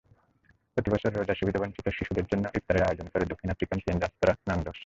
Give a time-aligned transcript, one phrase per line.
[0.77, 4.77] প্রতিবছর রোজায় সুবিধা-বঞ্চিত শিশুদের জন্য ইফতারের আয়োজন করে দক্ষিণ আফ্রিকান চেইন রেস্তোরাঁ নান্দোস।